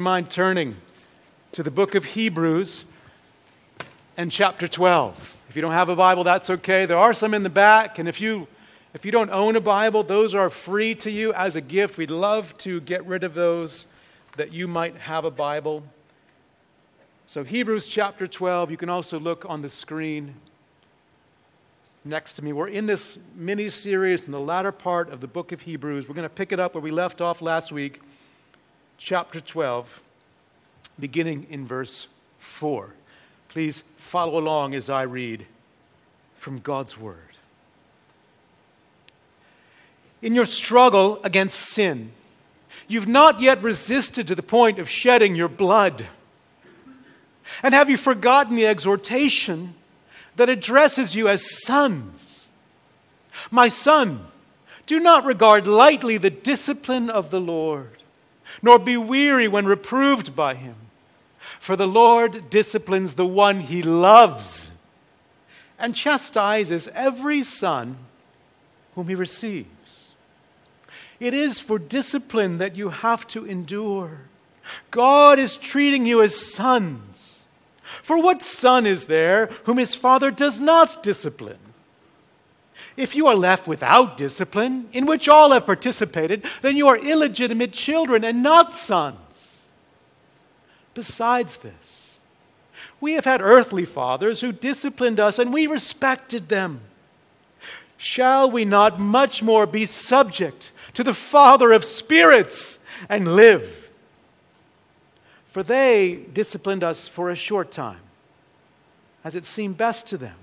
[0.00, 0.76] mind turning
[1.50, 2.84] to the book of Hebrews
[4.16, 5.36] and chapter 12.
[5.48, 6.86] If you don't have a Bible, that's okay.
[6.86, 8.46] There are some in the back, and if you
[8.94, 11.98] if you don't own a Bible, those are free to you as a gift.
[11.98, 13.86] We'd love to get rid of those
[14.36, 15.82] that you might have a Bible.
[17.26, 20.36] So Hebrews chapter 12, you can also look on the screen
[22.04, 22.52] next to me.
[22.52, 26.08] We're in this mini series in the latter part of the book of Hebrews.
[26.08, 28.00] We're going to pick it up where we left off last week
[28.98, 30.00] chapter 12,
[30.98, 32.08] beginning in verse
[32.40, 32.90] 4.
[33.48, 35.46] Please follow along as I read
[36.36, 37.16] from God's Word.
[40.20, 42.10] In your struggle against sin,
[42.88, 46.06] you've not yet resisted to the point of shedding your blood.
[47.62, 49.74] And have you forgotten the exhortation
[50.36, 52.48] that addresses you as sons?
[53.50, 54.26] My son,
[54.86, 57.97] do not regard lightly the discipline of the Lord
[58.62, 60.74] nor be weary when reproved by him.
[61.60, 64.70] For the Lord disciplines the one he loves
[65.78, 67.96] and chastises every son
[68.94, 70.10] whom he receives.
[71.20, 74.20] It is for discipline that you have to endure.
[74.90, 77.42] God is treating you as sons.
[78.02, 81.58] For what son is there whom his father does not discipline?
[82.98, 87.72] If you are left without discipline, in which all have participated, then you are illegitimate
[87.72, 89.60] children and not sons.
[90.94, 92.18] Besides this,
[93.00, 96.80] we have had earthly fathers who disciplined us and we respected them.
[97.96, 103.90] Shall we not much more be subject to the Father of spirits and live?
[105.46, 108.00] For they disciplined us for a short time,
[109.22, 110.34] as it seemed best to them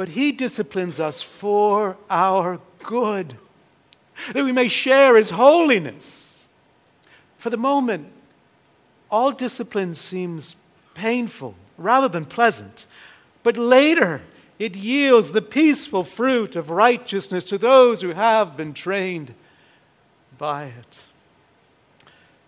[0.00, 3.36] but He disciplines us for our good,
[4.32, 6.46] that we may share His holiness.
[7.36, 8.10] For the moment,
[9.10, 10.56] all discipline seems
[10.94, 12.86] painful rather than pleasant,
[13.42, 14.22] but later
[14.58, 19.34] it yields the peaceful fruit of righteousness to those who have been trained
[20.38, 21.08] by it.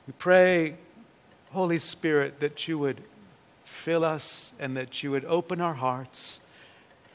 [0.06, 0.76] We pray,
[1.50, 3.02] Holy Spirit, that you would
[3.66, 6.40] fill us and that you would open our hearts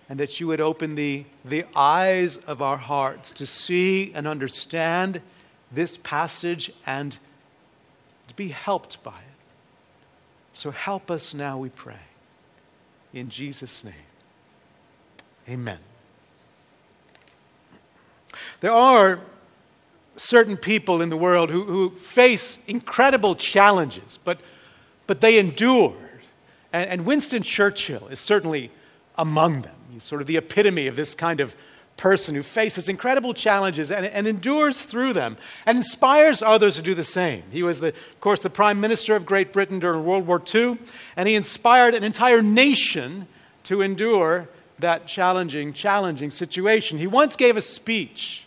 [0.09, 5.21] and that you would open the, the eyes of our hearts to see and understand
[5.71, 7.17] this passage and
[8.27, 9.37] to be helped by it.
[10.53, 11.99] So help us now, we pray.
[13.13, 13.93] In Jesus' name,
[15.47, 15.79] amen.
[18.59, 19.19] There are
[20.15, 24.39] certain people in the world who, who face incredible challenges, but,
[25.05, 25.95] but they endure.
[26.73, 28.71] And, and Winston Churchill is certainly
[29.17, 29.76] among them.
[29.97, 31.55] He's sort of the epitome of this kind of
[31.97, 36.93] person who faces incredible challenges and, and, endures through them and inspires others to do
[36.93, 37.41] the same.
[37.49, 40.77] He was, the, of course, the Prime Minister of Great Britain during World War II,
[41.15, 43.27] and he inspired an entire nation
[43.63, 44.47] to endure
[44.77, 46.99] that challenging, challenging situation.
[46.99, 48.45] He once gave a speech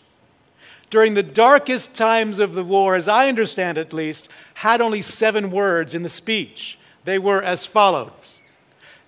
[0.89, 5.51] during the darkest times of the war, as I understand at least, had only seven
[5.51, 6.79] words in the speech.
[7.03, 8.39] They were as follows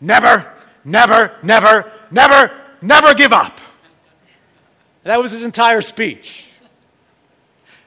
[0.02, 0.52] Never,
[0.84, 2.51] never, never, never,
[2.81, 3.59] never give up.
[5.03, 6.47] That was his entire speech.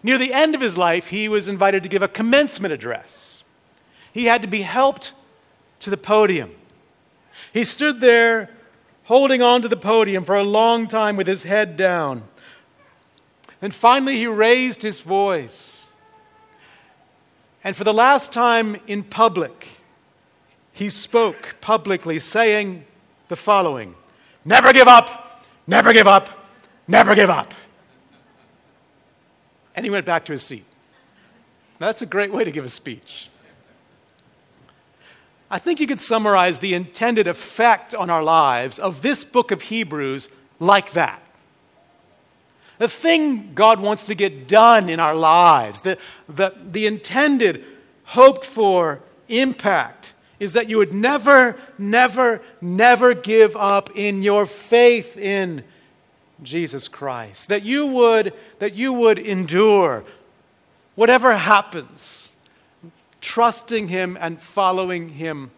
[0.02, 3.42] Near the end of his life, he was invited to give a commencement address.
[4.12, 5.12] He had to be helped
[5.80, 6.50] to the podium.
[7.52, 8.50] He stood there
[9.04, 12.22] holding on to the podium for a long time with his head down.
[13.62, 15.88] And finally, he raised his voice.
[17.64, 19.68] And for the last time in public,
[20.72, 22.84] he spoke publicly, saying
[23.28, 23.94] the following
[24.46, 26.28] Never give up, never give up,
[26.86, 27.52] never give up.
[29.74, 30.64] And he went back to his seat.
[31.80, 33.28] Now, that's a great way to give a speech.
[35.50, 39.62] I think you could summarize the intended effect on our lives of this book of
[39.62, 40.28] Hebrews
[40.60, 41.20] like that.
[42.78, 45.98] The thing God wants to get done in our lives, the,
[46.28, 47.64] the, the intended,
[48.04, 55.16] hoped for impact is that you would never, never, never give up in your faith
[55.16, 55.64] in
[56.42, 57.48] Jesus Christ.
[57.48, 60.04] That you would, that you would endure
[60.94, 62.32] whatever happens,
[63.20, 65.50] trusting Him and following Him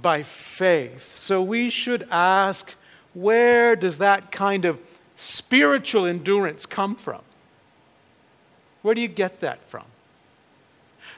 [0.00, 1.16] by faith.
[1.16, 2.74] So we should ask
[3.14, 4.80] where does that kind of
[5.16, 7.20] spiritual endurance come from?
[8.80, 9.84] Where do you get that from?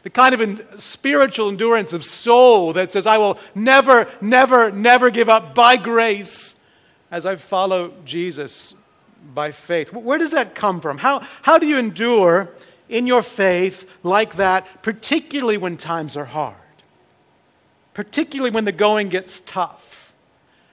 [0.05, 5.31] The kind of spiritual endurance of soul that says, I will never, never, never give
[5.31, 6.55] up by grace
[7.11, 8.75] as I follow Jesus
[9.33, 9.93] by faith.
[9.95, 10.99] Where does that come from?
[10.99, 12.51] How, how do you endure
[12.91, 16.55] in your faith like that, particularly when times are hard,
[17.95, 20.13] particularly when the going gets tough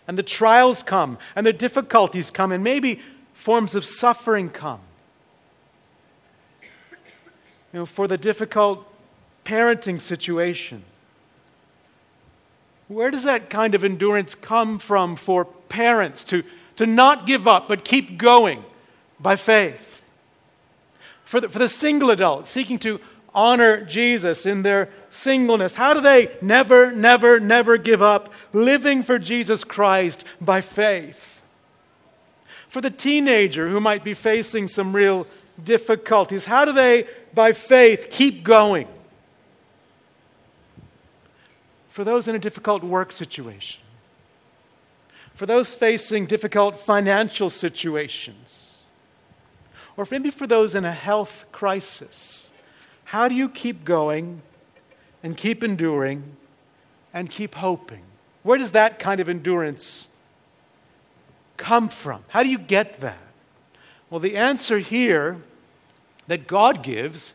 [0.10, 3.00] and the trials come and the difficulties come and maybe
[3.34, 4.82] forms of suffering come.
[7.72, 8.91] You know, for the difficult
[9.46, 10.84] parenting situation.
[12.88, 16.44] Where does that kind of endurance come from for parents to,
[16.76, 18.64] to not give up but keep going
[19.20, 20.02] by faith?
[21.24, 23.00] For the, for the single adult seeking to
[23.34, 29.18] honor Jesus in their singleness, how do they never, never, never give up living for
[29.18, 31.42] Jesus Christ by faith?
[32.68, 35.28] For the teenager who might be facing some real
[35.64, 38.88] difficulties, how do they, by faith, keep going?
[41.92, 43.84] For those in a difficult work situation,
[45.36, 48.78] for those facing difficult financial situations,
[49.98, 52.50] or maybe for those in a health crisis.
[53.04, 54.42] How do you keep going
[55.22, 56.38] and keep enduring
[57.14, 58.04] and keep hoping?
[58.44, 60.08] Where does that kind of endurance
[61.58, 62.24] come from?
[62.30, 63.20] How do you get that?
[64.10, 65.42] Well, the answer here
[66.28, 67.34] that God gives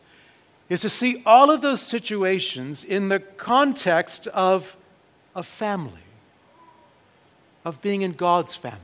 [0.69, 4.75] is to see all of those situations in the context of
[5.35, 5.93] a family,
[7.63, 8.81] of being in God's family.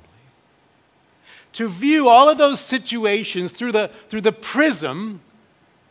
[1.54, 5.22] To view all of those situations through the, through the prism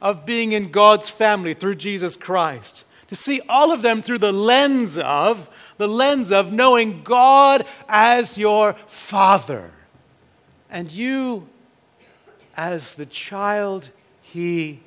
[0.00, 2.84] of being in God's family through Jesus Christ.
[3.08, 5.48] To see all of them through the lens of
[5.78, 9.70] the lens of knowing God as your father
[10.70, 11.48] and you
[12.56, 13.88] as the child
[14.20, 14.80] he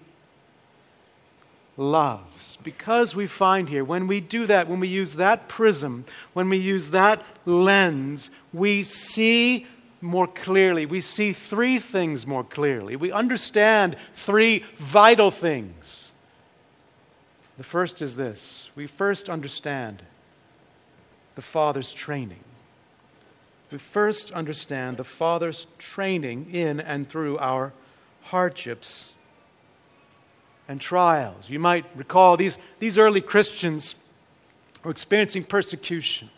[1.77, 2.57] loves.
[2.63, 6.57] Because we find here, when we do that, when we use that prism, when we
[6.57, 9.68] use that lens, we see
[10.01, 10.86] more clearly.
[10.86, 12.95] We see three things more clearly.
[12.95, 16.12] We understand three vital things.
[17.57, 20.04] The first is this we first understand
[21.36, 22.44] the Father's training.
[23.72, 27.74] We first understand the Father's training in and through our
[28.24, 29.15] hardships
[30.68, 31.50] and trials.
[31.50, 33.96] You might recall these, these early Christians
[34.84, 36.30] were experiencing persecution.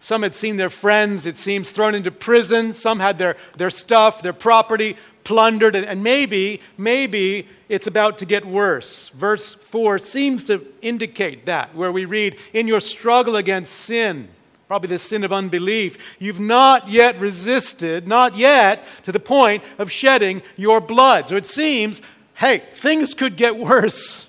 [0.00, 2.72] Some had seen their friends, it seems, thrown into prison.
[2.72, 5.76] Some had their, their stuff, their property plundered.
[5.76, 9.10] And, and maybe, maybe it's about to get worse.
[9.10, 14.28] Verse 4 seems to indicate that, where we read, In your struggle against sin,
[14.68, 19.92] probably the sin of unbelief, you've not yet resisted, not yet to the point of
[19.92, 21.28] shedding your blood.
[21.28, 22.00] So it seems
[22.40, 24.26] hey, things could get worse.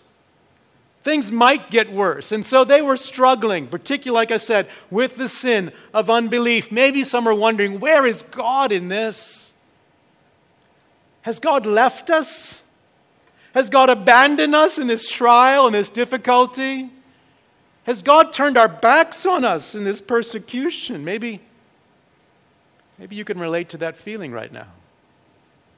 [1.01, 2.33] Things might get worse.
[2.33, 6.73] And so they were struggling, particularly, like I said, with the sin of unbelief.
[6.73, 9.53] Maybe some are wondering, where is God in this?
[11.21, 12.61] Has God left us?
[13.53, 16.89] Has God abandoned us in this trial and this difficulty?
[17.85, 21.05] Has God turned our backs on us in this persecution?
[21.05, 21.39] Maybe,
[22.99, 24.67] maybe you can relate to that feeling right now,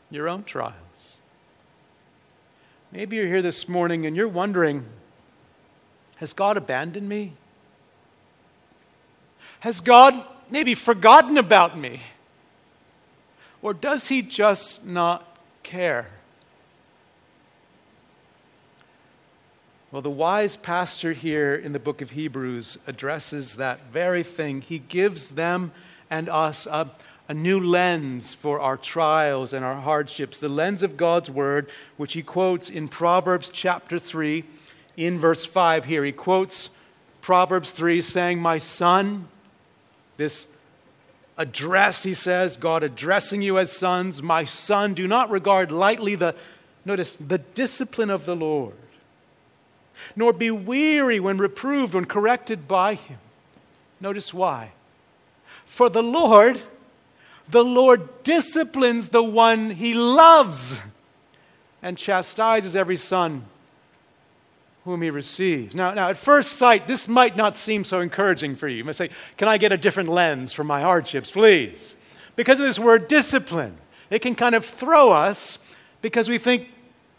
[0.09, 0.82] your own trials.
[2.93, 4.85] Maybe you're here this morning and you're wondering
[6.17, 7.33] Has God abandoned me?
[9.61, 12.01] Has God maybe forgotten about me?
[13.63, 16.05] Or does He just not care?
[19.91, 24.61] Well, the wise pastor here in the book of Hebrews addresses that very thing.
[24.61, 25.71] He gives them
[26.11, 26.91] and us a,
[27.27, 32.13] a new lens for our trials and our hardships, the lens of God's word, which
[32.13, 34.43] he quotes in Proverbs chapter 3,
[34.97, 36.03] in verse 5 here.
[36.03, 36.69] He quotes
[37.21, 39.27] Proverbs 3, saying, My son,
[40.17, 40.47] this
[41.37, 46.35] address, he says, God addressing you as sons, my son, do not regard lightly the,
[46.85, 48.75] notice, the discipline of the Lord,
[50.15, 53.19] nor be weary when reproved, when corrected by him.
[53.99, 54.73] Notice why.
[55.65, 56.61] For the Lord,
[57.49, 60.79] the Lord disciplines the one he loves
[61.81, 63.45] and chastises every son
[64.85, 65.75] whom he receives.
[65.75, 68.77] Now, now, at first sight, this might not seem so encouraging for you.
[68.77, 71.95] You might say, Can I get a different lens for my hardships, please?
[72.35, 73.77] Because of this word discipline,
[74.09, 75.57] it can kind of throw us
[76.01, 76.69] because we think,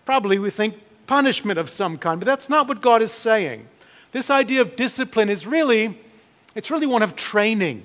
[0.04, 0.76] probably we think
[1.06, 3.68] punishment of some kind, but that's not what God is saying.
[4.12, 5.98] This idea of discipline is really,
[6.54, 7.82] it's really one of training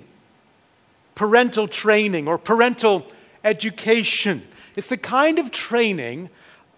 [1.20, 3.06] parental training or parental
[3.44, 4.42] education.
[4.78, 6.30] It's the kind of training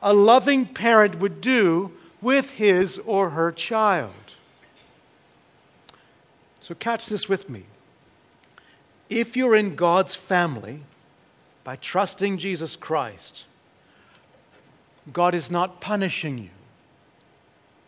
[0.01, 1.91] a loving parent would do
[2.23, 4.15] with his or her child.
[6.59, 7.65] So, catch this with me.
[9.11, 10.79] If you're in God's family
[11.63, 13.45] by trusting Jesus Christ,
[15.13, 16.49] God is not punishing you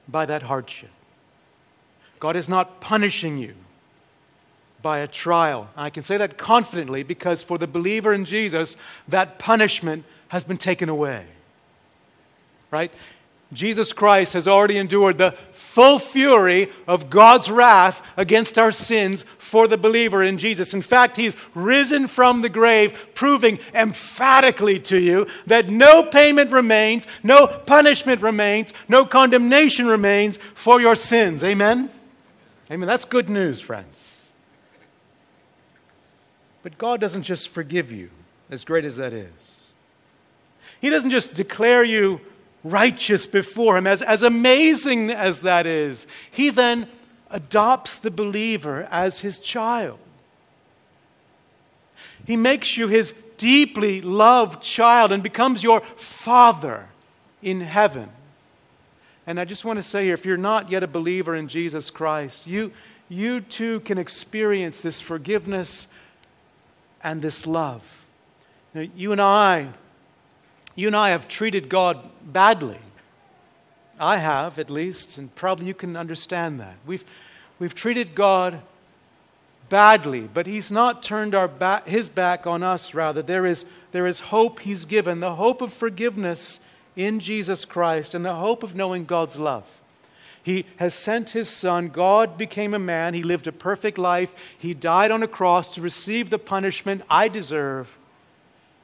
[0.08, 0.92] by that hardship.
[2.20, 3.56] God is not punishing you
[4.84, 5.70] by a trial.
[5.76, 8.76] I can say that confidently because for the believer in Jesus,
[9.08, 11.26] that punishment has been taken away.
[12.70, 12.92] Right?
[13.54, 19.68] Jesus Christ has already endured the full fury of God's wrath against our sins for
[19.68, 20.74] the believer in Jesus.
[20.74, 27.08] In fact, he's risen from the grave, proving emphatically to you that no payment remains,
[27.22, 31.44] no punishment remains, no condemnation remains for your sins.
[31.44, 31.90] Amen?
[32.72, 32.88] Amen.
[32.88, 34.13] That's good news, friends.
[36.64, 38.10] But God doesn't just forgive you,
[38.50, 39.74] as great as that is.
[40.82, 42.22] He doesn't just declare you
[42.64, 46.88] righteous before Him, as, as amazing as that is, He then
[47.30, 50.00] adopts the believer as His child.
[52.26, 56.88] He makes you His deeply loved child and becomes your Father
[57.42, 58.10] in heaven.
[59.28, 61.90] And I just want to say here if you're not yet a believer in Jesus
[61.90, 62.72] Christ, you,
[63.10, 65.88] you too can experience this forgiveness
[67.04, 67.84] and this love.
[68.74, 69.70] You, you and I
[70.76, 72.80] you and I have treated God badly.
[74.00, 76.76] I have, at least, and probably you can understand that.
[76.86, 77.04] We've,
[77.60, 78.62] we've treated God
[79.70, 83.22] badly, but He's not turned our back, His back on us, rather.
[83.22, 86.60] There is, there is hope He's given the hope of forgiveness
[86.96, 89.66] in Jesus Christ and the hope of knowing God's love.
[90.44, 91.88] He has sent his son.
[91.88, 93.14] God became a man.
[93.14, 94.36] He lived a perfect life.
[94.58, 97.98] He died on a cross to receive the punishment I deserve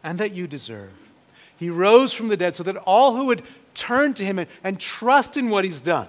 [0.02, 0.94] and that you deserve.
[1.58, 3.44] He rose from the dead so that all who would
[3.76, 6.08] turn to him and, and trust in what he's done,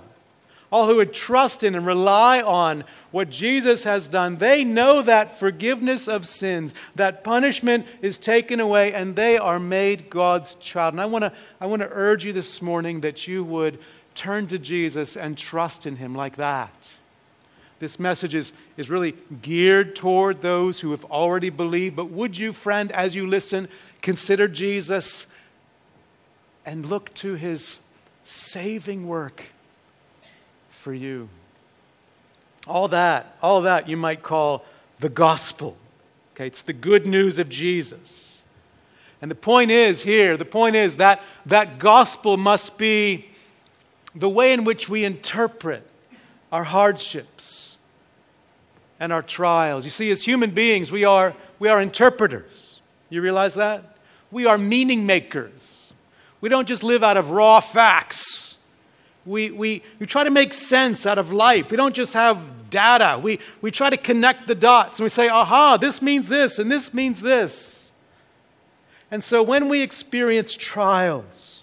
[0.71, 5.37] all who would trust in and rely on what Jesus has done, they know that
[5.37, 10.95] forgiveness of sins, that punishment is taken away, and they are made God's child.
[10.95, 13.81] And I want to I want to urge you this morning that you would
[14.21, 16.95] turn to Jesus and trust in him like that.
[17.79, 21.97] This message is, is really geared toward those who have already believed.
[21.97, 23.67] But would you, friend, as you listen,
[24.03, 25.25] consider Jesus
[26.67, 27.79] and look to his
[28.23, 29.45] saving work
[30.69, 31.31] for you.
[32.67, 34.67] All that, all that you might call
[34.99, 35.79] the gospel.
[36.35, 38.43] Okay, it's the good news of Jesus.
[39.23, 43.30] And the point is here, the point is that that gospel must be
[44.15, 45.87] the way in which we interpret
[46.53, 47.79] our hardships
[48.99, 49.85] and our trials.
[49.85, 52.81] You see, as human beings, we are, we are interpreters.
[53.09, 53.97] You realize that?
[54.31, 55.93] We are meaning makers.
[56.41, 58.57] We don't just live out of raw facts.
[59.27, 61.71] We, we, we try to make sense out of life.
[61.71, 63.19] We don't just have data.
[63.23, 66.71] We, we try to connect the dots and we say, aha, this means this and
[66.71, 67.91] this means this.
[69.11, 71.60] And so when we experience trials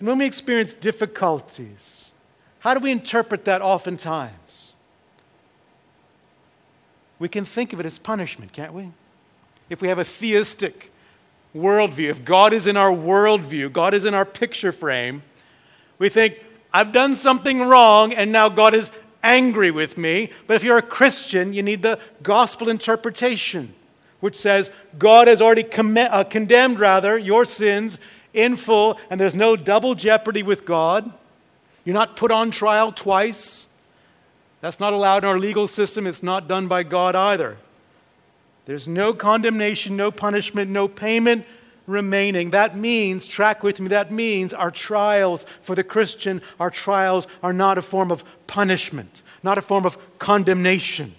[0.00, 2.10] and when we experience difficulties,
[2.60, 4.72] how do we interpret that oftentimes?
[7.18, 8.90] We can think of it as punishment, can't we?
[9.68, 10.90] If we have a theistic
[11.54, 15.22] worldview, if God is in our worldview, God is in our picture frame,
[15.98, 16.38] we think,
[16.72, 18.90] I've done something wrong and now God is
[19.22, 20.30] angry with me.
[20.46, 23.74] But if you're a Christian, you need the gospel interpretation,
[24.20, 27.98] which says God has already com- uh, condemned, rather, your sins
[28.32, 31.12] in full, and there's no double jeopardy with God.
[31.84, 33.66] You're not put on trial twice.
[34.60, 36.06] That's not allowed in our legal system.
[36.06, 37.56] It's not done by God either.
[38.66, 41.44] There's no condemnation, no punishment, no payment
[41.86, 42.50] remaining.
[42.50, 47.52] That means, track with me, that means our trials for the Christian, our trials are
[47.52, 51.14] not a form of punishment, not a form of condemnation.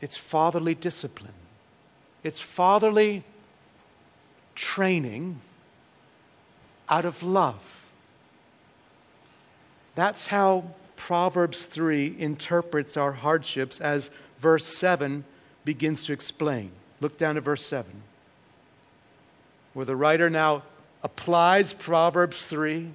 [0.00, 1.32] It's fatherly discipline,
[2.22, 3.24] it's fatherly
[4.54, 5.40] training
[6.88, 7.84] out of love.
[9.94, 10.64] That's how
[10.96, 15.24] Proverbs 3 interprets our hardships as verse 7
[15.64, 16.70] begins to explain.
[17.00, 17.90] Look down at verse 7,
[19.72, 20.62] where the writer now
[21.02, 22.90] applies Proverbs 3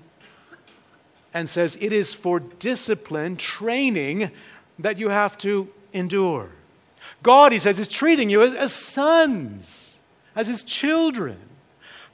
[1.33, 4.31] and says, It is for discipline, training,
[4.79, 6.49] that you have to endure.
[7.21, 9.97] God, he says, is treating you as, as sons,
[10.35, 11.37] as his children.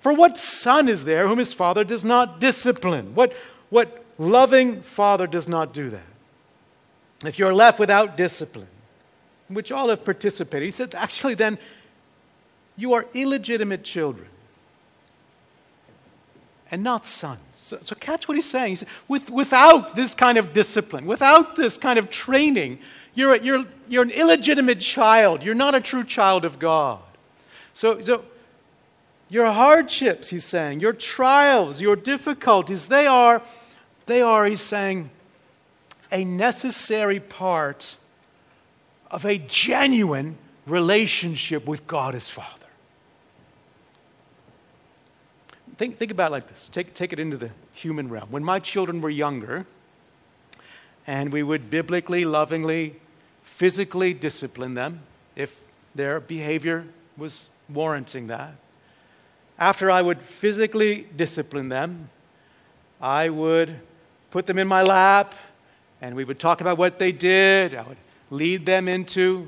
[0.06, 3.16] For what son is there whom his father does not discipline?
[3.16, 3.34] What,
[3.72, 6.06] what loving father does not do that?
[7.26, 8.68] If you're left without discipline,
[9.50, 10.68] in which all have participated.
[10.68, 11.58] He said, actually, then,
[12.78, 14.28] you are illegitimate children
[16.70, 17.40] and not sons.
[17.54, 18.70] So, so catch what he's saying.
[18.70, 22.78] He said, With, without this kind of discipline, without this kind of training,
[23.16, 25.42] you're, you're, you're an illegitimate child.
[25.42, 27.02] You're not a true child of God.
[27.74, 28.24] So, so
[29.30, 33.42] Your hardships, he's saying, your trials, your difficulties, they are,
[34.06, 35.10] they are, he's saying,
[36.12, 37.96] a necessary part
[39.10, 42.50] of a genuine relationship with God as Father.
[45.78, 46.70] Think, think about it like this.
[46.72, 48.30] Take, take it into the human realm.
[48.30, 49.66] When my children were younger,
[51.08, 52.96] and we would biblically, lovingly,
[53.44, 55.02] physically discipline them
[55.36, 55.60] if
[55.94, 56.86] their behavior
[57.18, 58.56] was warranting that.
[59.58, 62.10] After I would physically discipline them,
[63.00, 63.80] I would
[64.32, 65.34] put them in my lap
[66.02, 67.74] and we would talk about what they did.
[67.74, 67.98] I would
[68.30, 69.48] lead them into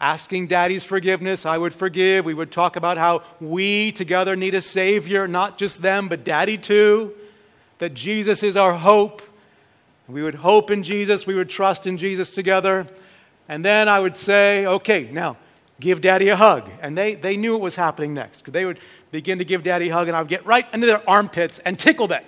[0.00, 1.46] asking daddy's forgiveness.
[1.46, 2.24] I would forgive.
[2.24, 6.58] We would talk about how we together need a Savior, not just them, but daddy
[6.58, 7.12] too.
[7.78, 9.22] That Jesus is our hope.
[10.08, 11.26] We would hope in Jesus.
[11.26, 12.86] We would trust in Jesus together.
[13.48, 15.36] And then I would say, okay, now
[15.80, 16.70] give daddy a hug.
[16.80, 18.78] And they, they knew what was happening next they would
[19.14, 21.78] begin to give daddy a hug, and I would get right into their armpits and
[21.78, 22.24] tickle them.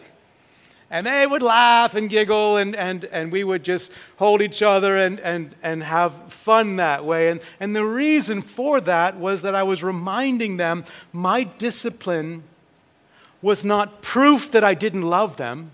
[0.88, 4.96] And they would laugh and giggle, and, and, and we would just hold each other
[4.96, 7.28] and, and, and have fun that way.
[7.28, 12.44] And, and the reason for that was that I was reminding them my discipline
[13.42, 15.72] was not proof that I didn't love them,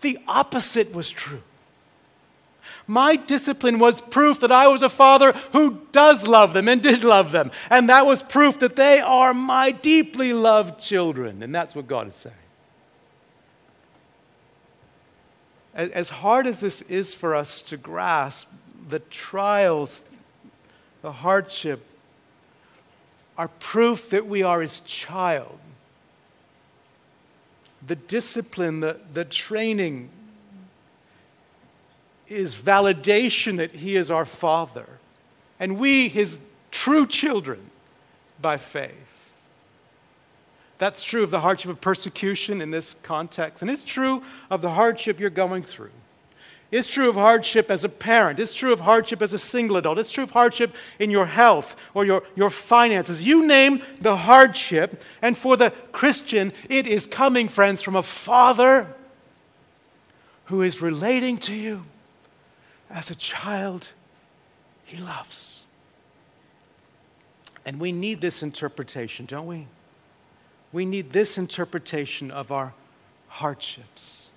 [0.00, 1.42] the opposite was true.
[2.86, 7.02] My discipline was proof that I was a father who does love them and did
[7.02, 7.50] love them.
[7.70, 11.42] And that was proof that they are my deeply loved children.
[11.42, 12.34] And that's what God is saying.
[15.74, 18.48] as hard as this is for us to grasp,
[18.88, 20.06] the trials,
[21.02, 21.84] the hardship,
[23.36, 25.58] are proof that we are his child.
[27.84, 30.10] The discipline, the, the training
[32.28, 34.86] is validation that he is our father,
[35.60, 36.38] and we his
[36.70, 37.70] true children
[38.40, 38.92] by faith.
[40.78, 43.62] That's true of the hardship of persecution in this context.
[43.62, 45.92] And it's true of the hardship you're going through.
[46.70, 48.40] It's true of hardship as a parent.
[48.40, 49.98] It's true of hardship as a single adult.
[49.98, 53.22] It's true of hardship in your health or your, your finances.
[53.22, 55.04] You name the hardship.
[55.22, 58.92] And for the Christian, it is coming, friends, from a father
[60.46, 61.84] who is relating to you
[62.90, 63.90] as a child
[64.84, 65.64] he loves.
[67.66, 69.66] And we need this interpretation, don't we?
[70.74, 72.74] we need this interpretation of our
[73.28, 74.28] hardships.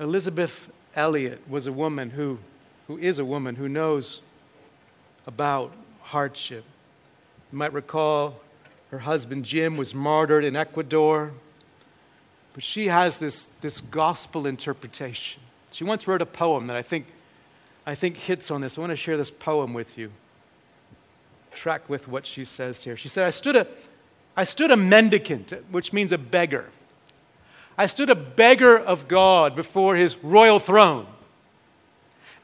[0.00, 2.40] Elisabeth Elliot was a woman who,
[2.88, 4.20] who is a woman who knows
[5.28, 6.64] about hardship.
[7.52, 8.40] You might recall
[8.90, 11.30] her husband Jim was martyred in Ecuador,
[12.52, 15.40] but she has this, this gospel interpretation.
[15.70, 17.06] She once wrote a poem that I think,
[17.86, 18.78] I think hits on this.
[18.78, 20.10] I want to share this poem with you.
[21.52, 22.96] Track with what she says here.
[22.96, 23.66] She said, I stood a,
[24.36, 26.70] I stood a mendicant, which means a beggar.
[27.76, 31.06] I stood a beggar of God before his royal throne.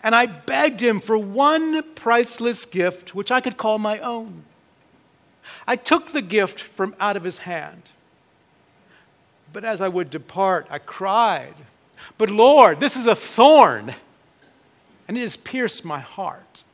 [0.03, 4.45] And I begged him for one priceless gift, which I could call my own.
[5.67, 7.91] I took the gift from out of his hand.
[9.53, 11.55] But as I would depart, I cried,
[12.19, 13.95] But Lord, this is a thorn,
[15.09, 16.65] and it has pierced my heart.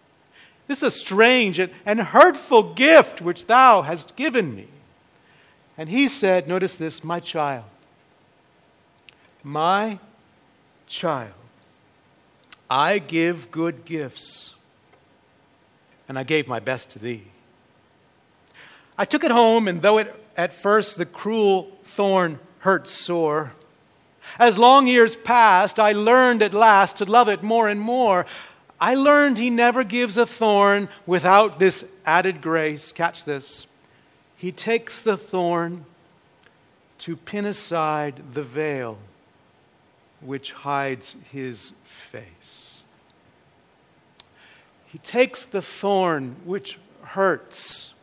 [0.66, 4.68] This is a strange and, hurtful gift which thou hast given me.
[5.76, 7.64] And he said, Notice this, my child.
[9.42, 9.98] My
[10.86, 11.32] child,
[12.68, 14.54] I give good gifts,
[16.08, 17.24] and I gave my best to thee.
[18.98, 23.54] I took it home, and though it, at first the cruel thorn hurt sore,
[24.38, 28.26] as long years passed, I learned at last to love it more and more.
[28.80, 32.92] I learned he never gives a thorn without this added grace.
[32.92, 33.66] Catch this.
[34.36, 35.84] He takes the thorn
[36.98, 38.98] to pin aside the veil
[40.20, 42.84] which hides his face.
[44.86, 47.94] He takes the thorn which hurts.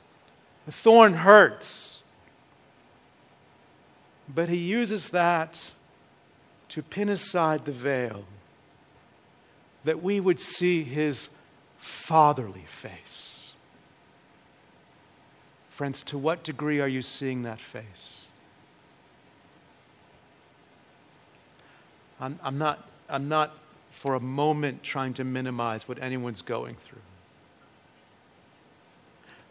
[0.66, 2.02] The thorn hurts.
[4.34, 5.72] But he uses that
[6.78, 8.24] to pin aside the veil
[9.84, 11.28] that we would see his
[11.80, 13.54] fatherly face.
[15.72, 18.28] Friends, to what degree are you seeing that face?
[22.22, 23.58] I'm, I'm, not, I'm not
[23.90, 27.02] for a moment trying to minimize what anyone's going through.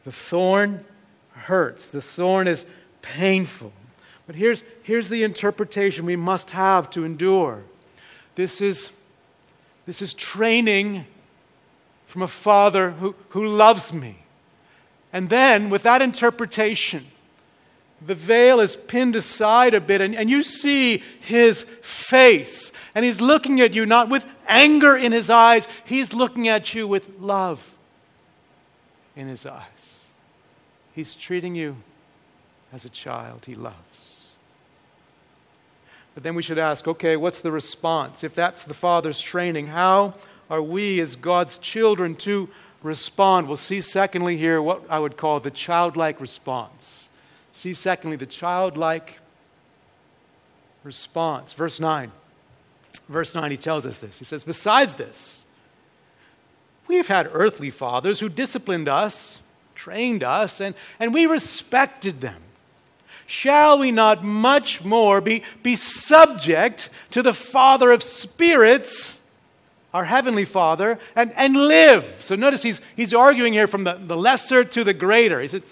[0.05, 0.85] The thorn
[1.33, 2.65] hurts, the thorn is
[3.03, 3.73] painful.
[4.27, 7.63] But here's, here's the interpretation we must have to endure
[8.35, 8.91] this is,
[9.87, 11.07] this is training
[12.07, 14.19] from a father who, who loves me.
[15.13, 17.07] And then, with that interpretation,
[18.05, 22.73] the veil is pinned aside a bit, and, and you see his face.
[22.95, 26.87] And he's looking at you not with anger in his eyes, he's looking at you
[26.87, 27.75] with love
[29.17, 30.05] in his eyes.
[30.95, 31.77] He's treating you
[32.73, 34.16] as a child he loves.
[36.17, 38.25] But then we should ask okay, what's the response?
[38.25, 40.15] If that's the Father's training, how
[40.49, 42.49] are we as God's children to
[42.83, 43.49] respond?
[43.49, 47.11] We'll see, secondly, here what I would call the childlike response.
[47.53, 49.19] See, secondly, the childlike
[50.83, 51.53] response.
[51.53, 52.11] Verse 9.
[53.11, 54.19] Verse 9, he tells us this.
[54.19, 55.45] He says, Besides this,
[56.89, 59.41] we have had earthly fathers who disciplined us,
[59.75, 62.41] trained us, and, and we respected them.
[63.27, 69.19] Shall we not much more be, be subject to the Father of spirits,
[69.93, 72.19] our Heavenly Father, and, and live?
[72.21, 75.41] So notice he's, he's arguing here from the, the lesser to the greater.
[75.41, 75.65] He said,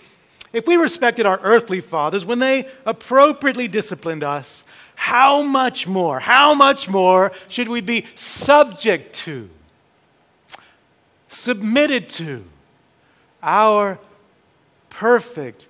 [0.53, 4.65] if we respected our earthly fathers when they appropriately disciplined us,
[4.97, 9.49] how much more, how much more should we be subject to,
[11.29, 12.45] submitted to
[13.43, 13.99] our
[14.91, 15.69] perfect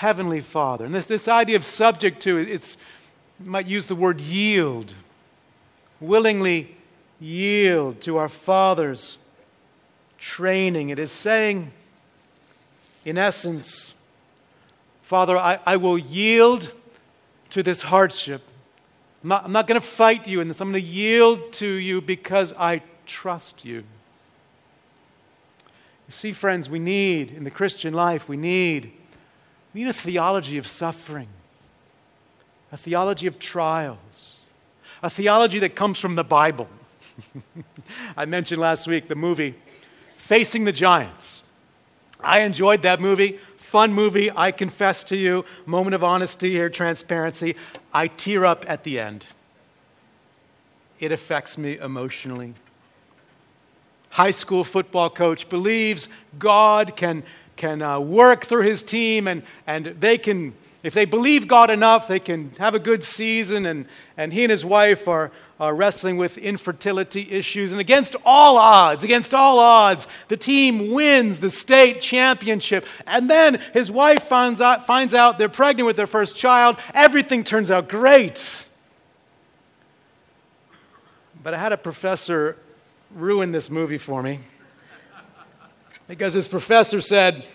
[0.00, 0.86] Heavenly Father?
[0.86, 2.78] And this, this idea of subject to, it's,
[3.38, 4.94] might use the word yield,
[6.00, 6.74] willingly
[7.20, 9.18] yield to our Father's
[10.16, 10.88] training.
[10.88, 11.70] It is saying,
[13.04, 13.92] in essence,
[15.02, 16.72] Father, I, I will yield
[17.50, 18.40] to this hardship.
[19.22, 20.62] I'm not, not going to fight you in this.
[20.62, 23.76] I'm going to yield to you because I trust you.
[23.76, 23.84] You
[26.08, 28.94] see, friends, we need, in the Christian life, we need,
[29.72, 31.28] we need a theology of suffering,
[32.72, 34.36] a theology of trials,
[35.02, 36.68] a theology that comes from the Bible.
[38.16, 39.54] I mentioned last week the movie
[40.16, 41.42] Facing the Giants.
[42.22, 43.38] I enjoyed that movie
[43.70, 47.54] fun movie, I confess to you, moment of honesty here, transparency.
[47.94, 49.26] I tear up at the end.
[50.98, 52.54] It affects me emotionally.
[54.08, 57.22] High school football coach believes God can,
[57.60, 62.08] can uh, work through his team and, and they can, if they believe God enough,
[62.08, 63.66] they can have a good season.
[63.66, 63.84] And,
[64.16, 67.72] and he and his wife are, uh, wrestling with infertility issues.
[67.72, 72.86] And against all odds, against all odds, the team wins the state championship.
[73.06, 76.78] And then his wife finds out, finds out they're pregnant with their first child.
[76.94, 78.66] Everything turns out great.
[81.42, 82.56] But I had a professor
[83.14, 84.40] ruin this movie for me
[86.10, 87.46] because his professor said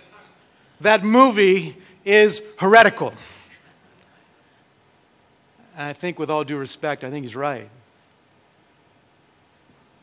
[0.80, 3.14] that movie is heretical.
[5.76, 7.70] And I think, with all due respect, I think he's right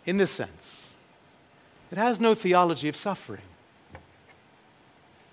[0.05, 0.97] in this sense.
[1.91, 3.41] It has no theology of suffering.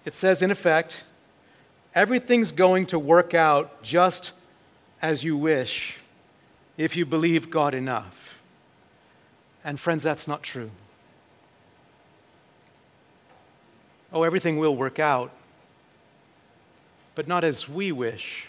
[0.05, 1.03] It says, in effect,
[1.93, 4.31] everything's going to work out just
[5.01, 5.97] as you wish
[6.77, 8.41] if you believe God enough.
[9.65, 10.71] And, friends, that's not true.
[14.11, 15.31] Oh, everything will work out,
[17.15, 18.47] but not as we wish,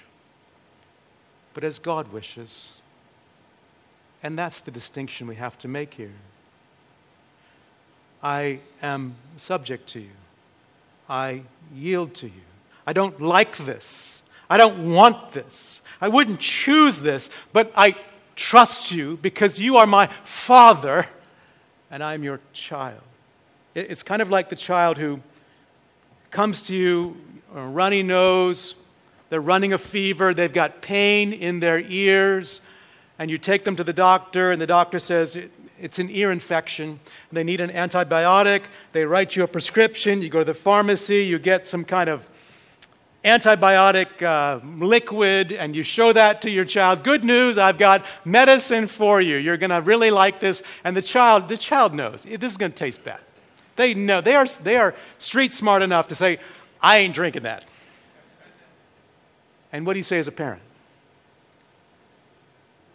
[1.52, 2.72] but as God wishes.
[4.22, 6.12] And that's the distinction we have to make here.
[8.22, 10.10] I am subject to you.
[11.08, 11.42] I
[11.74, 12.42] yield to you.
[12.86, 14.22] I don't like this.
[14.48, 15.80] I don't want this.
[16.00, 17.94] I wouldn't choose this, but I
[18.36, 21.06] trust you because you are my father
[21.90, 23.02] and I'm your child.
[23.74, 25.20] It's kind of like the child who
[26.30, 27.16] comes to you,
[27.54, 28.74] a runny nose,
[29.28, 32.60] they're running a fever, they've got pain in their ears,
[33.18, 35.38] and you take them to the doctor, and the doctor says
[35.78, 37.00] it's an ear infection.
[37.32, 38.62] They need an antibiotic.
[38.92, 40.20] They write you a prescription.
[40.20, 42.28] You go to the pharmacy, you get some kind of
[43.24, 47.04] antibiotic uh, liquid, and you show that to your child.
[47.04, 49.36] Good news, I've got medicine for you.
[49.36, 50.62] You're going to really like this.
[50.84, 53.20] And the child, the child knows this is going to taste bad.
[53.76, 54.20] They know.
[54.20, 56.38] They are, they are street smart enough to say,
[56.80, 57.64] I ain't drinking that.
[59.72, 60.62] And what do you say as a parent?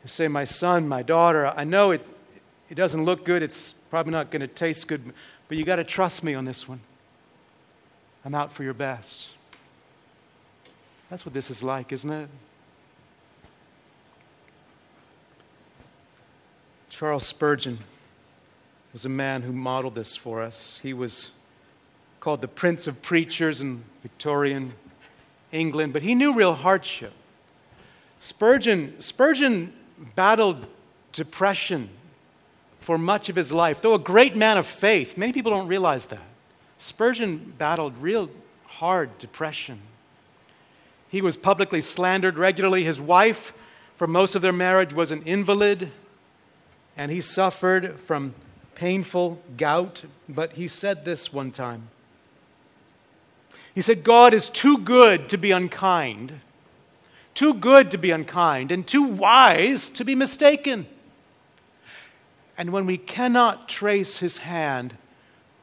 [0.03, 2.05] You say, My son, my daughter, I know it,
[2.69, 3.41] it doesn't look good.
[3.41, 5.13] It's probably not going to taste good,
[5.47, 6.81] but you got to trust me on this one.
[8.23, 9.31] I'm out for your best.
[11.09, 12.29] That's what this is like, isn't it?
[16.89, 17.79] Charles Spurgeon
[18.95, 20.79] was a man who modeled this for us.
[20.81, 21.29] He was
[22.21, 24.73] called the Prince of Preachers in Victorian
[25.51, 27.11] England, but he knew real hardship.
[28.21, 29.73] Spurgeon, Spurgeon
[30.15, 30.65] battled
[31.11, 31.89] depression
[32.79, 33.81] for much of his life.
[33.81, 36.23] Though a great man of faith, many people don't realize that.
[36.77, 38.29] Spurgeon battled real
[38.65, 39.81] hard depression.
[41.09, 42.85] he was publicly slandered regularly.
[42.85, 43.51] His wife,
[43.97, 45.91] for most of their marriage, was an invalid,
[46.95, 48.33] and he suffered from
[48.75, 50.03] painful gout.
[50.29, 51.89] But he said this one time
[53.73, 56.41] He said, God is too good to be unkind,
[57.33, 60.87] too good to be unkind, and too wise to be mistaken.
[62.57, 64.95] And when we cannot trace his hand,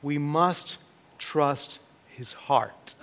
[0.02, 0.76] we must
[1.18, 2.94] trust his heart.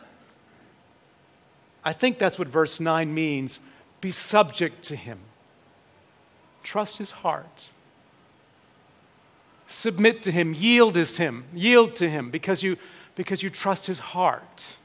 [1.84, 3.60] I think that's what verse 9 means
[4.02, 5.20] be subject to him,
[6.64, 7.70] trust his heart.
[9.70, 12.76] Submit to him, yield to him, yield to him because you,
[13.14, 14.76] because you trust his heart.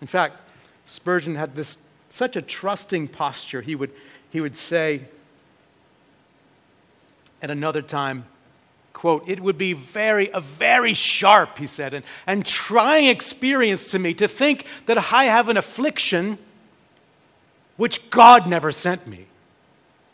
[0.00, 0.36] In fact,
[0.84, 3.62] Spurgeon had this such a trusting posture.
[3.62, 3.92] He would,
[4.28, 5.02] he would say
[7.40, 8.26] at another time,
[8.92, 14.00] quote, it would be very, a very sharp, he said, and, and trying experience to
[14.00, 16.38] me to think that I have an affliction
[17.76, 19.26] which God never sent me.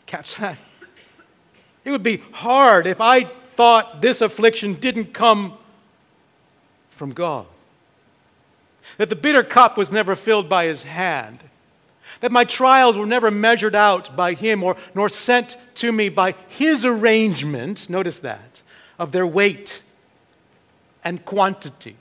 [0.05, 0.57] Catch that?
[1.83, 5.57] It would be hard if I thought this affliction didn't come
[6.89, 7.47] from God.
[8.97, 11.39] That the bitter cup was never filled by his hand.
[12.19, 16.35] That my trials were never measured out by him or nor sent to me by
[16.47, 17.89] his arrangement.
[17.89, 18.61] Notice that
[18.99, 19.81] of their weight
[21.03, 21.95] and quantity.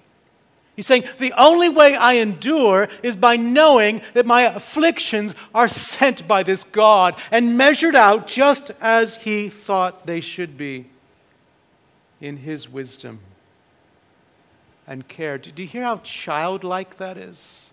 [0.81, 6.27] He's saying the only way I endure is by knowing that my afflictions are sent
[6.27, 10.87] by this God and measured out just as He thought they should be
[12.19, 13.21] in His wisdom
[14.87, 15.37] and care.
[15.37, 17.69] Do you hear how childlike that is?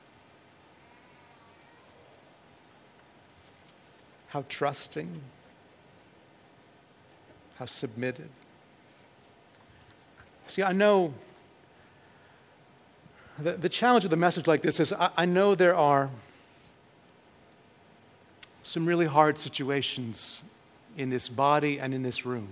[4.27, 5.21] How trusting,
[7.55, 8.27] how submitted.
[10.47, 11.13] See, I know
[13.39, 16.09] the, the challenge of the message like this is I, I know there are
[18.63, 20.43] some really hard situations
[20.97, 22.49] in this body and in this room.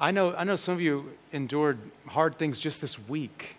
[0.00, 3.56] I know, I know some of you endured hard things just this week.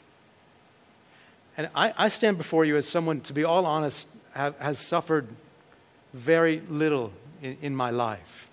[1.55, 5.27] And I, I stand before you as someone, to be all honest, have, has suffered
[6.13, 8.49] very little in, in my life.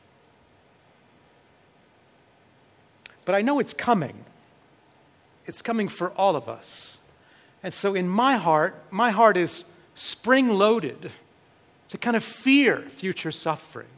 [3.25, 4.25] But I know it's coming.
[5.47, 6.98] It's coming for all of us.
[7.63, 11.11] And so in my heart, my heart is spring loaded
[11.89, 13.89] to kind of fear future suffering.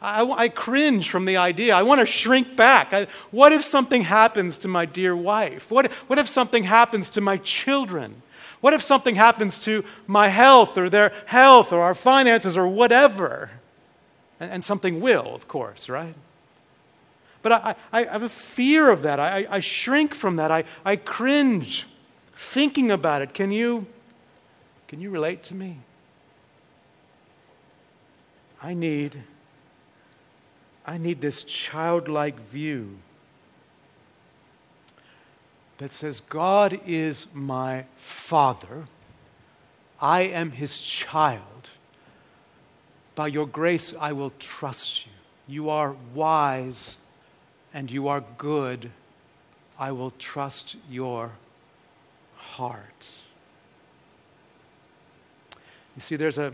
[0.00, 1.76] I, I, cringe from the idea.
[1.76, 2.92] I want to shrink back.
[2.92, 5.70] I, what if something happens to my dear wife?
[5.70, 8.22] What, what if something happens to my children?
[8.60, 13.50] What if something happens to my health or their health or our finances or whatever?
[14.40, 16.16] And, and something will, of course, right?
[17.42, 19.18] But I, I, have a fear of that.
[19.18, 20.50] I, I shrink from that.
[20.50, 21.86] I, I cringe
[22.36, 23.34] thinking about it.
[23.34, 23.86] Can you,
[24.86, 25.78] can you relate to me?
[28.62, 29.24] I need,
[30.86, 32.98] I need this childlike view
[35.78, 38.86] that says, God is my Father.
[40.00, 41.42] I am his child.
[43.16, 45.12] By your grace, I will trust you.
[45.48, 46.98] You are wise
[47.74, 48.90] and you are good,
[49.78, 51.32] I will trust your
[52.36, 53.20] heart.
[55.96, 56.52] You see, there's a,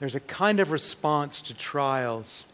[0.00, 2.44] there's a kind of response to trials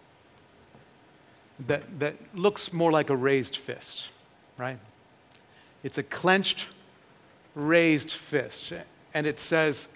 [1.66, 4.08] that, that looks more like a raised fist,
[4.56, 4.78] right?
[5.82, 6.68] It's a clenched,
[7.54, 8.72] raised fist.
[9.12, 9.86] And it says,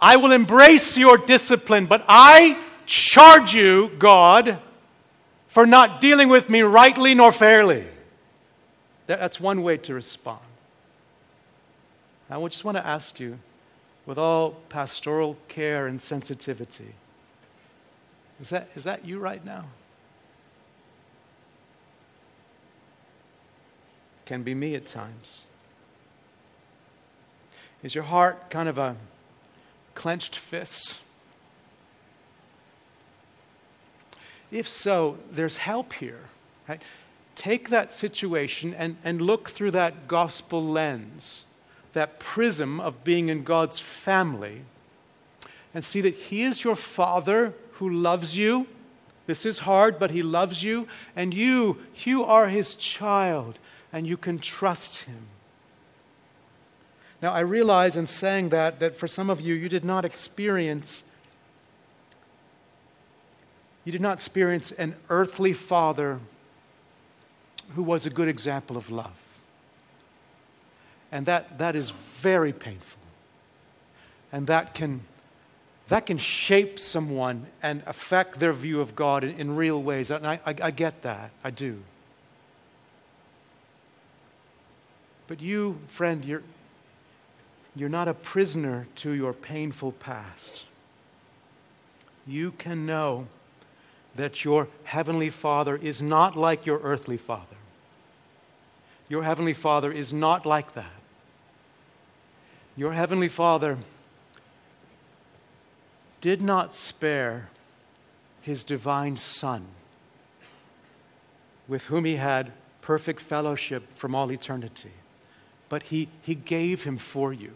[0.00, 4.58] I will embrace your discipline, but I charge you, God,
[5.50, 7.84] for not dealing with me rightly nor fairly.
[9.08, 10.38] That's one way to respond.
[12.30, 13.40] I just want to ask you,
[14.06, 16.94] with all pastoral care and sensitivity,
[18.40, 19.64] is that, is that you right now?
[24.26, 25.46] Can be me at times.
[27.82, 28.94] Is your heart kind of a
[29.96, 31.00] clenched fist?
[34.50, 36.24] If so, there's help here.
[36.68, 36.82] Right?
[37.34, 41.44] Take that situation and, and look through that gospel lens,
[41.92, 44.62] that prism of being in God's family,
[45.72, 48.66] and see that He is your Father who loves you.
[49.26, 50.88] This is hard, but He loves you.
[51.14, 53.58] And you, you are His child,
[53.92, 55.28] and you can trust Him.
[57.22, 61.02] Now, I realize in saying that, that for some of you, you did not experience
[63.84, 66.20] you did not experience an earthly father
[67.74, 69.12] who was a good example of love.
[71.12, 73.00] And that, that is very painful.
[74.32, 75.00] And that can,
[75.88, 80.10] that can shape someone and affect their view of God in, in real ways.
[80.10, 81.30] And I, I, I get that.
[81.42, 81.82] I do.
[85.26, 86.42] But you, friend, you're,
[87.74, 90.64] you're not a prisoner to your painful past.
[92.26, 93.26] You can know
[94.14, 97.56] that your heavenly Father is not like your earthly Father.
[99.08, 101.00] Your heavenly Father is not like that.
[102.76, 103.78] Your heavenly Father
[106.20, 107.48] did not spare
[108.42, 109.66] his divine Son,
[111.68, 114.92] with whom he had perfect fellowship from all eternity,
[115.68, 117.52] but he, he gave him for you.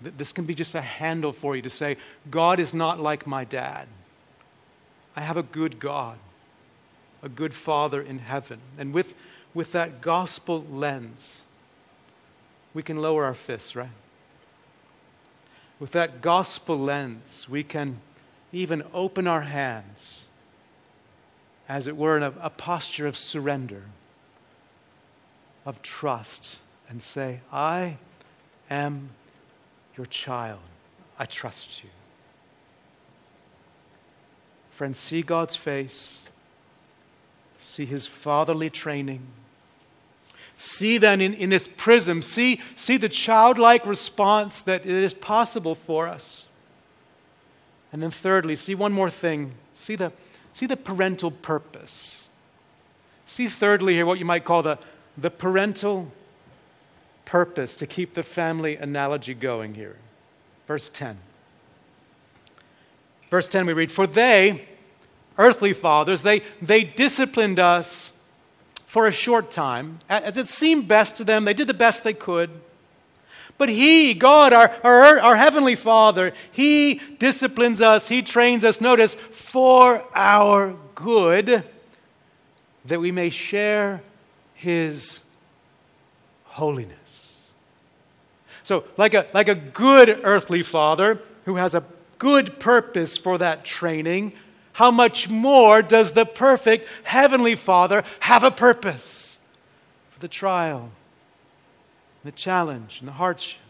[0.00, 1.96] This can be just a handle for you to say,
[2.30, 3.88] God is not like my dad.
[5.16, 6.18] I have a good God,
[7.22, 8.60] a good Father in heaven.
[8.78, 9.14] And with,
[9.54, 11.42] with that gospel lens,
[12.74, 13.88] we can lower our fists, right?
[15.80, 18.00] With that gospel lens, we can
[18.52, 20.26] even open our hands,
[21.68, 23.84] as it were, in a, a posture of surrender,
[25.64, 27.96] of trust, and say, I
[28.70, 29.10] am
[29.96, 30.60] your child.
[31.18, 31.90] I trust you.
[34.76, 36.24] Friends, see God's face,
[37.56, 39.22] see his fatherly training.
[40.54, 45.74] See then in, in this prism, see, see the childlike response that it is possible
[45.74, 46.44] for us.
[47.90, 49.52] And then, thirdly, see one more thing.
[49.72, 50.12] See the,
[50.52, 52.28] see the parental purpose.
[53.24, 54.78] See, thirdly, here what you might call the,
[55.16, 56.12] the parental
[57.24, 59.96] purpose to keep the family analogy going here.
[60.66, 61.16] Verse 10.
[63.36, 64.66] Verse 10, we read, For they,
[65.36, 68.14] earthly fathers, they, they disciplined us
[68.86, 69.98] for a short time.
[70.08, 72.48] As it seemed best to them, they did the best they could.
[73.58, 79.18] But He, God, our, our, our, Heavenly Father, He disciplines us, He trains us, notice,
[79.32, 81.62] for our good,
[82.86, 84.00] that we may share
[84.54, 85.20] His
[86.44, 87.36] holiness.
[88.62, 91.84] So, like a, like a good earthly father who has a
[92.18, 94.32] good purpose for that training,
[94.72, 99.38] how much more does the perfect Heavenly Father have a purpose
[100.10, 100.90] for the trial,
[102.24, 103.60] the challenge, and the hardship?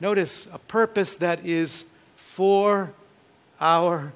[0.00, 1.84] Notice a purpose that is
[2.16, 2.92] for
[3.60, 4.12] our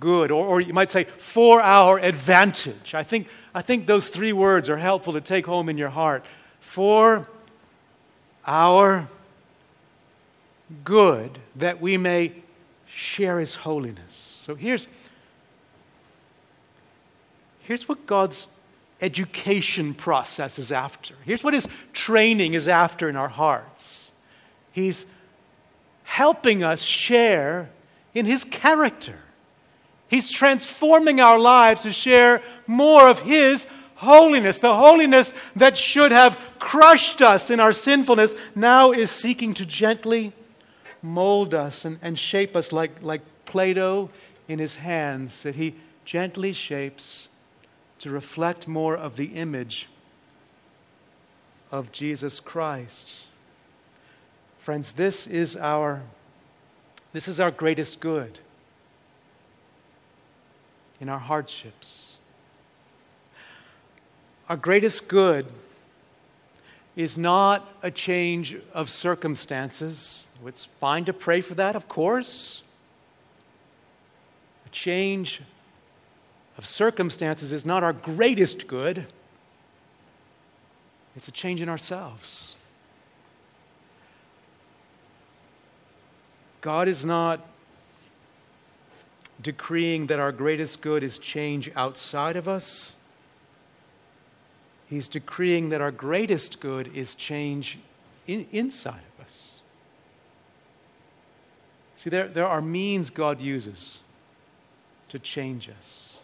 [0.00, 2.94] good, or, or you might say for our advantage.
[2.94, 6.24] I think, I think those three words are helpful to take home in your heart.
[6.60, 7.28] For
[8.46, 9.08] our
[10.84, 12.32] good that we may
[12.86, 14.14] share his holiness.
[14.14, 14.86] So here's,
[17.60, 18.48] here's what God's
[19.00, 21.14] education process is after.
[21.24, 24.12] Here's what his training is after in our hearts.
[24.72, 25.04] He's
[26.04, 27.68] helping us share
[28.14, 29.18] in his character.
[30.08, 34.58] He's transforming our lives to share more of his holiness.
[34.58, 40.32] The holiness that should have crushed us in our sinfulness now is seeking to gently
[41.02, 44.10] mold us and, and shape us like, like Play Doh
[44.48, 47.28] in his hands that he gently shapes
[47.98, 49.88] to reflect more of the image
[51.70, 53.26] of Jesus Christ.
[54.58, 56.02] Friends, this is our,
[57.12, 58.40] this is our greatest good
[61.00, 62.16] in our hardships.
[64.48, 65.46] Our greatest good
[66.96, 70.28] is not a change of circumstances.
[70.46, 72.62] It's fine to pray for that, of course.
[74.64, 75.42] A change
[76.56, 79.06] of circumstances is not our greatest good,
[81.14, 82.56] it's a change in ourselves.
[86.60, 87.46] God is not
[89.40, 92.95] decreeing that our greatest good is change outside of us.
[94.88, 97.78] He's decreeing that our greatest good is change
[98.26, 99.52] in, inside of us.
[101.96, 104.00] See, there, there are means God uses
[105.08, 106.20] to change us.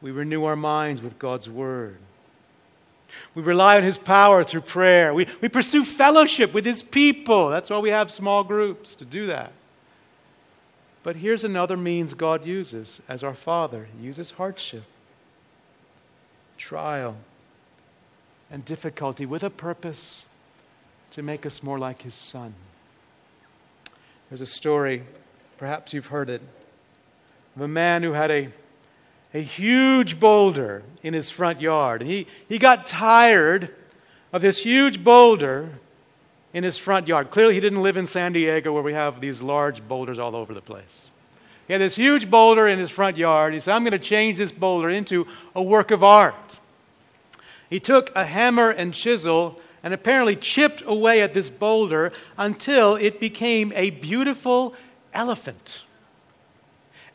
[0.00, 1.98] We renew our minds with God's Word.
[3.34, 5.12] We rely on His power through prayer.
[5.12, 7.48] We, we pursue fellowship with His people.
[7.48, 9.52] That's why we have small groups to do that.
[11.02, 14.84] But here's another means God uses as our Father He uses hardship
[16.56, 17.16] trial,
[18.50, 20.26] and difficulty with a purpose
[21.10, 22.54] to make us more like his son.
[24.28, 25.04] There's a story,
[25.58, 26.42] perhaps you've heard it,
[27.56, 28.48] of a man who had a,
[29.32, 32.02] a huge boulder in his front yard.
[32.02, 33.74] And he, he got tired
[34.32, 35.70] of this huge boulder
[36.52, 37.30] in his front yard.
[37.30, 40.54] Clearly, he didn't live in San Diego where we have these large boulders all over
[40.54, 41.10] the place.
[41.66, 43.54] He had this huge boulder in his front yard.
[43.54, 46.58] He said, I'm going to change this boulder into a work of art.
[47.70, 53.20] He took a hammer and chisel and apparently chipped away at this boulder until it
[53.20, 54.74] became a beautiful
[55.12, 55.82] elephant.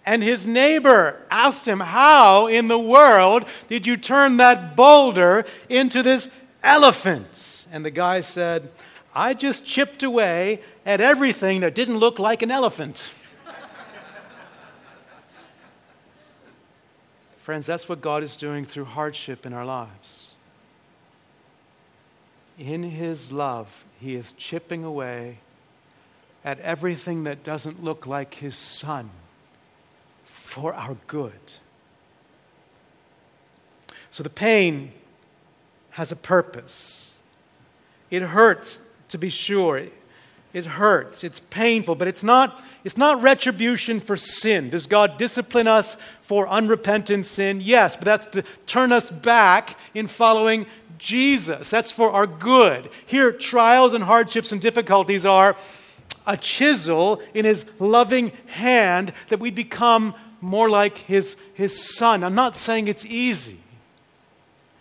[0.06, 6.02] And his neighbor asked him, How in the world did you turn that boulder into
[6.02, 6.30] this
[6.64, 7.66] elephant?
[7.72, 8.72] And the guy said,
[9.14, 13.12] I just chipped away at everything that didn't look like an elephant.
[17.50, 20.34] Friends, that's what God is doing through hardship in our lives.
[22.60, 25.40] In His love, He is chipping away
[26.46, 29.10] at everything that doesn't look like His Son
[30.26, 31.54] for our good.
[34.12, 34.92] So the pain
[35.90, 37.16] has a purpose.
[38.12, 39.88] It hurts, to be sure.
[40.52, 41.24] It hurts.
[41.24, 44.72] It's painful, but it's not, it's not retribution for sin.
[44.72, 47.62] Does God discipline us for unrepentant sin?
[47.62, 50.66] Yes, but that's to turn us back in following
[50.98, 51.70] Jesus.
[51.70, 52.90] That's for our good.
[53.06, 55.56] Here, trials and hardships and difficulties are
[56.26, 62.24] a chisel in his loving hand that we become more like his, his son.
[62.24, 63.58] I'm not saying it's easy.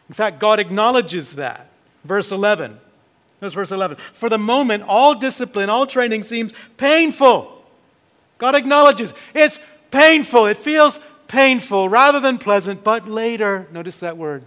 [0.08, 1.68] In fact, God acknowledges that.
[2.04, 2.78] Verse 11.
[3.40, 3.98] Notice verse 11.
[4.12, 7.64] For the moment, all discipline, all training seems painful.
[8.38, 9.58] God acknowledges it's
[9.90, 10.46] painful.
[10.46, 14.44] It feels painful rather than pleasant, but later, notice that word.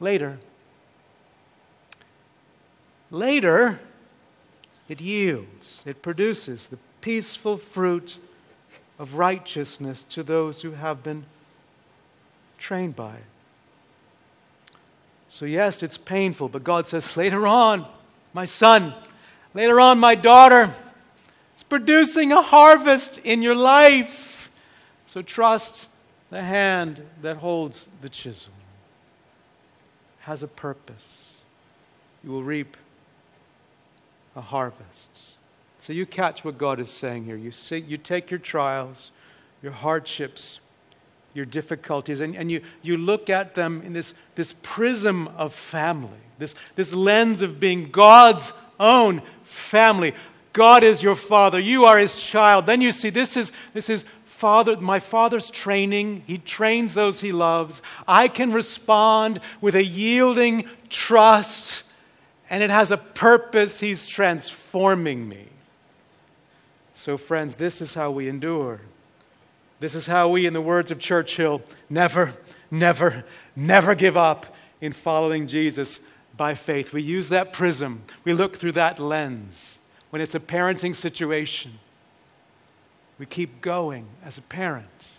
[0.00, 0.38] Later.
[3.10, 3.80] Later,
[4.88, 8.18] it yields, it produces the peaceful fruit
[8.98, 11.24] of righteousness to those who have been
[12.58, 13.35] trained by it.
[15.36, 17.84] So, yes, it's painful, but God says, later on,
[18.32, 18.94] my son,
[19.52, 20.72] later on, my daughter,
[21.52, 24.50] it's producing a harvest in your life.
[25.04, 25.88] So, trust
[26.30, 28.50] the hand that holds the chisel.
[30.20, 31.42] It has a purpose.
[32.24, 32.74] You will reap
[34.34, 35.34] a harvest.
[35.80, 37.36] So you catch what God is saying here.
[37.36, 39.10] You, see, you take your trials,
[39.62, 40.60] your hardships,
[41.36, 46.18] your difficulties, and, and you, you look at them in this, this prism of family,
[46.38, 50.14] this, this lens of being God's own family.
[50.52, 52.66] God is your father, you are his child.
[52.66, 56.22] Then you see this is, this is father, my father's training.
[56.26, 57.82] He trains those he loves.
[58.08, 61.82] I can respond with a yielding trust,
[62.48, 63.80] and it has a purpose.
[63.80, 65.48] He's transforming me.
[66.94, 68.80] So, friends, this is how we endure.
[69.78, 72.34] This is how we, in the words of Churchill, never,
[72.70, 73.24] never,
[73.54, 76.00] never give up in following Jesus
[76.36, 76.92] by faith.
[76.92, 79.78] We use that prism, we look through that lens.
[80.10, 81.78] When it's a parenting situation,
[83.18, 85.18] we keep going as a parent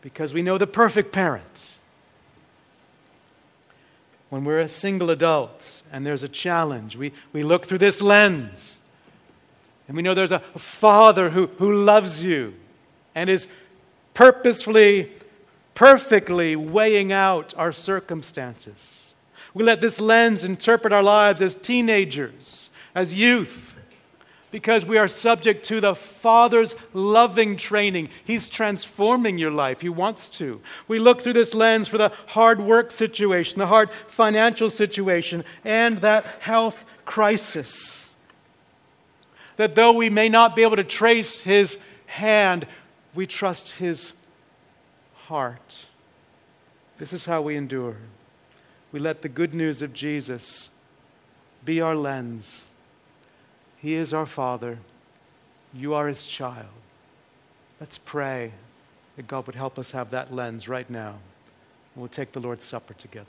[0.00, 1.78] because we know the perfect parents.
[4.30, 8.78] When we're a single adults and there's a challenge, we, we look through this lens
[9.86, 12.54] and we know there's a Father who, who loves you
[13.14, 13.46] and is
[14.14, 15.12] purposefully,
[15.74, 19.14] perfectly weighing out our circumstances.
[19.54, 23.74] We let this lens interpret our lives as teenagers, as youth,
[24.50, 28.10] because we are subject to the Father's loving training.
[28.24, 29.80] He's transforming your life.
[29.80, 30.60] He wants to.
[30.88, 35.98] We look through this lens for the hard work situation, the hard financial situation, and
[35.98, 38.02] that health crisis
[39.56, 42.66] that though we may not be able to trace his hand,
[43.14, 44.12] we trust his
[45.26, 45.86] heart.
[46.98, 47.96] This is how we endure.
[48.90, 50.70] We let the good news of Jesus
[51.64, 52.68] be our lens.
[53.78, 54.78] He is our Father.
[55.72, 56.68] You are his child.
[57.80, 58.52] Let's pray
[59.16, 61.16] that God would help us have that lens right now.
[61.96, 63.26] We'll take the Lord's Supper together.